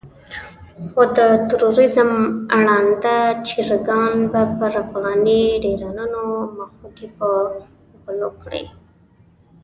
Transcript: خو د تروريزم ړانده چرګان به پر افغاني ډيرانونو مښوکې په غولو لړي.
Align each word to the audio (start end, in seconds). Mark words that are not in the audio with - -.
خو 0.89 1.01
د 1.17 1.19
تروريزم 1.49 2.11
ړانده 2.63 3.19
چرګان 3.47 4.13
به 4.31 4.41
پر 4.57 4.73
افغاني 4.83 5.43
ډيرانونو 5.65 6.21
مښوکې 6.55 7.07
په 7.17 7.27
غولو 8.01 8.29
لړي. 8.41 8.63